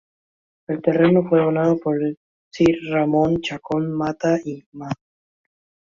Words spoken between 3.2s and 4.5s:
Chacón Mata